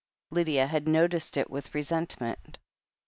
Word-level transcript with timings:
Lydia 0.31 0.65
had 0.65 0.87
noticed 0.87 1.37
it 1.37 1.51
with 1.51 1.75
resentment. 1.75 2.57